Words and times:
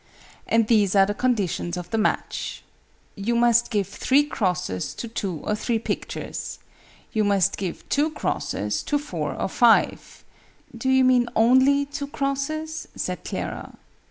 And 0.47 0.65
these 0.67 0.95
are 0.95 1.05
the 1.05 1.13
conditions 1.13 1.77
of 1.77 1.91
the 1.91 1.97
match. 1.99 2.63
You 3.13 3.35
must 3.35 3.69
give 3.69 3.87
three 3.87 4.23
crosses 4.23 4.95
to 4.95 5.07
two 5.07 5.35
or 5.43 5.53
three 5.53 5.77
pictures. 5.77 6.57
You 7.13 7.23
must 7.23 7.55
give 7.55 7.87
two 7.87 8.09
crosses 8.09 8.81
to 8.81 8.97
four 8.97 9.35
or 9.39 9.47
five" 9.47 10.23
"Do 10.75 10.89
you 10.89 11.03
mean 11.03 11.27
only 11.35 11.85
two 11.85 12.07
crosses?" 12.07 12.87
said 12.95 13.23
Clara. 13.23 13.77